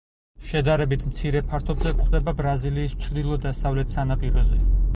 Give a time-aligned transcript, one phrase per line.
[0.51, 4.59] შედარებით მცირე ფართობზე გვხვდება ბრაზილიის ჩრდილო-დასავლეთ სანაპიროზე.